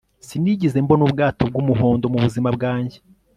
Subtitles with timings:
[0.27, 2.97] Sinigeze mbona ubwato bwumuhondo mubuzima bwanjye